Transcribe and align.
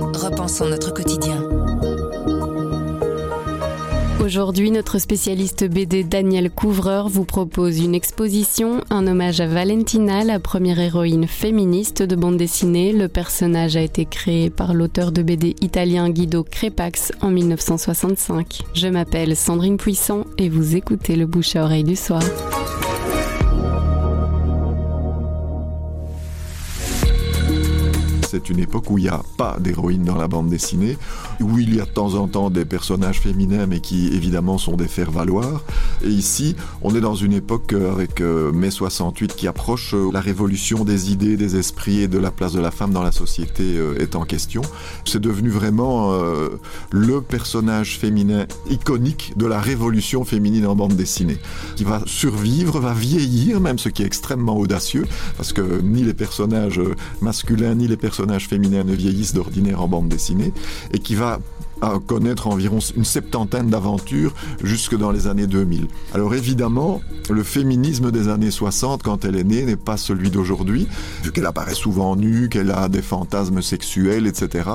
Repensons 0.00 0.68
notre 0.68 0.92
quotidien. 0.92 1.48
Aujourd'hui, 4.24 4.70
notre 4.70 4.98
spécialiste 4.98 5.68
BD 5.68 6.02
Daniel 6.02 6.50
Couvreur 6.50 7.08
vous 7.08 7.24
propose 7.24 7.78
une 7.78 7.94
exposition, 7.94 8.80
un 8.88 9.06
hommage 9.06 9.40
à 9.40 9.46
Valentina, 9.46 10.24
la 10.24 10.40
première 10.40 10.80
héroïne 10.80 11.26
féministe 11.26 12.02
de 12.02 12.16
bande 12.16 12.38
dessinée. 12.38 12.92
Le 12.92 13.08
personnage 13.08 13.76
a 13.76 13.82
été 13.82 14.06
créé 14.06 14.48
par 14.48 14.72
l'auteur 14.72 15.12
de 15.12 15.22
BD 15.22 15.54
italien 15.60 16.08
Guido 16.08 16.42
Crepax 16.42 17.12
en 17.20 17.30
1965. 17.30 18.62
Je 18.72 18.88
m'appelle 18.88 19.36
Sandrine 19.36 19.76
Puissant 19.76 20.24
et 20.38 20.48
vous 20.48 20.74
écoutez 20.74 21.16
le 21.16 21.26
bouche 21.26 21.54
à 21.56 21.64
oreille 21.64 21.84
du 21.84 21.96
soir. 21.96 22.22
C'est 28.34 28.50
une 28.50 28.58
époque 28.58 28.90
où 28.90 28.98
il 28.98 29.02
n'y 29.02 29.08
a 29.08 29.22
pas 29.36 29.58
d'héroïne 29.60 30.02
dans 30.02 30.16
la 30.16 30.26
bande 30.26 30.48
dessinée, 30.48 30.98
où 31.40 31.56
il 31.56 31.72
y 31.72 31.80
a 31.80 31.84
de 31.84 31.90
temps 31.90 32.14
en 32.14 32.26
temps 32.26 32.50
des 32.50 32.64
personnages 32.64 33.20
féminins, 33.20 33.66
mais 33.66 33.78
qui 33.78 34.08
évidemment 34.08 34.58
sont 34.58 34.74
des 34.74 34.88
faire-valoir. 34.88 35.62
Et 36.02 36.08
ici, 36.08 36.56
on 36.82 36.96
est 36.96 37.00
dans 37.00 37.14
une 37.14 37.32
époque 37.32 37.72
euh, 37.72 37.92
avec 37.92 38.20
euh, 38.20 38.50
mai 38.50 38.72
68 38.72 39.36
qui 39.36 39.46
approche, 39.46 39.94
euh, 39.94 40.10
la 40.12 40.20
révolution 40.20 40.84
des 40.84 41.12
idées, 41.12 41.36
des 41.36 41.54
esprits 41.54 42.00
et 42.00 42.08
de 42.08 42.18
la 42.18 42.32
place 42.32 42.52
de 42.52 42.60
la 42.60 42.72
femme 42.72 42.90
dans 42.90 43.04
la 43.04 43.12
société 43.12 43.76
est 44.00 44.16
en 44.16 44.24
question. 44.24 44.62
C'est 45.04 45.20
devenu 45.20 45.50
vraiment 45.50 46.12
le 46.90 47.20
personnage 47.20 47.98
féminin 47.98 48.46
iconique 48.68 49.34
de 49.36 49.46
la 49.46 49.60
révolution 49.60 50.24
féminine 50.24 50.66
en 50.66 50.74
bande 50.74 50.94
dessinée, 50.94 51.38
qui 51.76 51.84
va 51.84 52.02
survivre, 52.06 52.80
va 52.80 52.94
vieillir, 52.94 53.60
même 53.60 53.78
ce 53.78 53.88
qui 53.88 54.02
est 54.02 54.06
extrêmement 54.06 54.56
audacieux, 54.56 55.04
parce 55.36 55.52
que 55.52 55.80
ni 55.82 56.02
les 56.02 56.14
personnages 56.14 56.80
masculins 57.20 57.74
ni 57.74 57.86
les 57.88 57.96
personnages 57.96 58.23
personnages 58.24 58.48
féminins 58.48 58.84
ne 58.84 58.94
vieillissent 58.94 59.34
d'ordinaire 59.34 59.82
en 59.82 59.88
bande 59.88 60.08
dessinée 60.08 60.52
et 60.92 60.98
qui 60.98 61.14
va 61.14 61.40
à 61.84 61.98
connaître 62.04 62.46
environ 62.46 62.78
une 62.96 63.04
septantaine 63.04 63.68
d'aventures 63.68 64.34
jusque 64.62 64.96
dans 64.96 65.10
les 65.10 65.26
années 65.26 65.46
2000. 65.46 65.86
Alors 66.14 66.34
évidemment, 66.34 67.02
le 67.28 67.42
féminisme 67.42 68.10
des 68.10 68.28
années 68.28 68.50
60, 68.50 69.02
quand 69.02 69.24
elle 69.24 69.36
est 69.36 69.44
née, 69.44 69.64
n'est 69.64 69.76
pas 69.76 69.96
celui 69.96 70.30
d'aujourd'hui, 70.30 70.88
vu 71.22 71.30
qu'elle 71.30 71.46
apparaît 71.46 71.74
souvent 71.74 72.16
nue, 72.16 72.48
qu'elle 72.48 72.70
a 72.70 72.88
des 72.88 73.02
fantasmes 73.02 73.60
sexuels, 73.60 74.26
etc. 74.26 74.70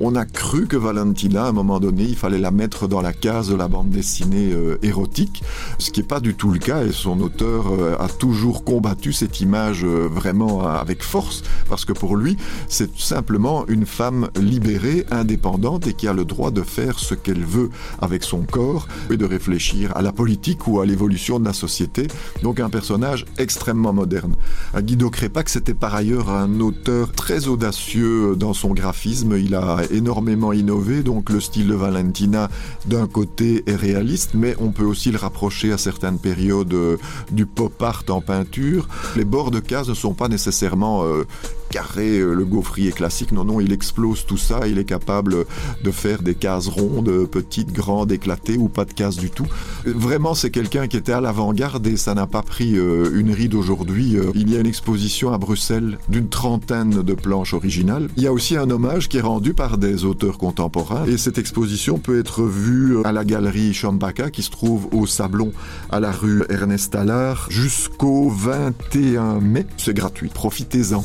On 0.00 0.14
a 0.16 0.26
cru 0.26 0.66
que 0.66 0.76
Valentina, 0.76 1.44
à 1.44 1.48
un 1.48 1.52
moment 1.52 1.80
donné, 1.80 2.04
il 2.04 2.16
fallait 2.16 2.38
la 2.38 2.50
mettre 2.50 2.88
dans 2.88 3.00
la 3.00 3.12
case 3.12 3.48
de 3.48 3.54
la 3.54 3.68
bande 3.68 3.90
dessinée 3.90 4.50
euh, 4.52 4.78
érotique, 4.82 5.42
ce 5.78 5.90
qui 5.90 6.00
n'est 6.00 6.06
pas 6.06 6.20
du 6.20 6.34
tout 6.34 6.50
le 6.50 6.58
cas, 6.58 6.84
et 6.84 6.92
son 6.92 7.20
auteur 7.20 7.72
euh, 7.72 7.96
a 7.98 8.08
toujours 8.08 8.64
combattu 8.64 9.12
cette 9.12 9.40
image 9.40 9.84
euh, 9.84 10.08
vraiment 10.10 10.66
avec 10.66 11.02
force, 11.02 11.42
parce 11.68 11.84
que 11.84 11.92
pour 11.92 12.16
lui, 12.16 12.36
c'est 12.68 12.98
simplement 12.98 13.66
une 13.66 13.86
femme 13.86 14.28
libérée, 14.38 15.06
indépendante, 15.10 15.86
et 15.86 15.94
qui 15.94 16.06
a 16.06 16.12
le 16.12 16.24
droit 16.24 16.49
de 16.50 16.62
faire 16.62 16.98
ce 16.98 17.14
qu'elle 17.14 17.44
veut 17.44 17.70
avec 18.00 18.22
son 18.22 18.42
corps 18.42 18.88
et 19.10 19.16
de 19.16 19.24
réfléchir 19.24 19.96
à 19.96 20.02
la 20.02 20.12
politique 20.12 20.66
ou 20.66 20.80
à 20.80 20.86
l'évolution 20.86 21.38
de 21.38 21.44
la 21.44 21.52
société. 21.52 22.06
Donc 22.42 22.60
un 22.60 22.70
personnage 22.70 23.24
extrêmement 23.38 23.92
moderne. 23.92 24.36
Guido 24.76 25.10
Crépac, 25.10 25.48
c'était 25.48 25.74
par 25.74 25.94
ailleurs 25.94 26.30
un 26.30 26.60
auteur 26.60 27.12
très 27.12 27.48
audacieux 27.48 28.36
dans 28.36 28.54
son 28.54 28.70
graphisme. 28.70 29.36
Il 29.36 29.54
a 29.54 29.80
énormément 29.90 30.52
innové, 30.52 31.02
donc 31.02 31.30
le 31.30 31.40
style 31.40 31.68
de 31.68 31.74
Valentina 31.74 32.48
d'un 32.86 33.06
côté 33.06 33.62
est 33.66 33.76
réaliste, 33.76 34.30
mais 34.34 34.54
on 34.60 34.70
peut 34.70 34.84
aussi 34.84 35.10
le 35.10 35.18
rapprocher 35.18 35.72
à 35.72 35.78
certaines 35.78 36.18
périodes 36.18 36.72
euh, 36.74 36.96
du 37.30 37.46
pop 37.46 37.80
art 37.82 38.04
en 38.08 38.20
peinture. 38.20 38.88
Les 39.16 39.24
bords 39.24 39.50
de 39.50 39.60
cases 39.60 39.88
ne 39.88 39.94
sont 39.94 40.14
pas 40.14 40.28
nécessairement 40.28 41.04
euh, 41.04 41.26
carré, 41.70 42.18
euh, 42.18 42.34
le 42.34 42.44
gaufrier 42.44 42.92
classique. 42.92 43.32
Non, 43.32 43.44
non, 43.44 43.60
il 43.60 43.72
explose 43.72 44.26
tout 44.26 44.36
ça. 44.36 44.66
Il 44.66 44.78
est 44.78 44.84
capable 44.84 45.46
de 45.82 45.90
faire 45.90 46.22
des 46.22 46.34
cases 46.34 46.68
rondes, 46.68 47.26
petites, 47.30 47.72
grandes, 47.72 48.12
éclatées 48.12 48.58
ou 48.58 48.68
pas 48.68 48.84
de 48.84 48.92
cases 48.92 49.16
du 49.16 49.30
tout. 49.30 49.46
Vraiment, 49.86 50.34
c'est 50.34 50.50
quelqu'un 50.50 50.88
qui 50.88 50.96
était 50.96 51.12
à 51.12 51.20
l'avant-garde 51.20 51.86
et 51.86 51.96
ça 51.96 52.14
n'a 52.14 52.26
pas 52.26 52.42
pris 52.42 52.76
euh, 52.76 53.10
une 53.14 53.32
ride 53.32 53.54
aujourd'hui. 53.54 54.16
Euh, 54.16 54.30
il 54.34 54.50
y 54.50 54.56
a 54.56 54.60
une 54.60 54.66
exposition 54.66 55.32
à 55.32 55.38
Bruxelles 55.38 55.98
d'une 56.08 56.28
trentaine 56.28 57.02
de 57.02 57.14
planches 57.14 57.54
originales. 57.54 58.08
Il 58.16 58.22
y 58.22 58.26
a 58.26 58.32
aussi 58.32 58.56
un 58.56 58.68
hommage 58.70 59.08
qui 59.08 59.18
est 59.18 59.22
rendu 59.22 59.54
par 59.54 59.78
des 59.78 60.04
auteurs 60.04 60.38
contemporains 60.38 61.06
et 61.06 61.16
cette 61.16 61.38
exposition 61.38 61.98
peut 61.98 62.18
être 62.18 62.42
vue 62.42 63.02
à 63.04 63.12
la 63.12 63.24
galerie 63.24 63.72
Champaka 63.72 64.30
qui 64.30 64.42
se 64.42 64.50
trouve 64.50 64.88
au 64.92 65.06
Sablon 65.06 65.52
à 65.90 66.00
la 66.00 66.10
rue 66.10 66.42
Ernest 66.48 66.94
Allard 66.94 67.46
jusqu'au 67.50 68.28
21 68.28 69.40
mai. 69.40 69.66
C'est 69.76 69.94
gratuit. 69.94 70.30
Profitez-en. 70.32 71.04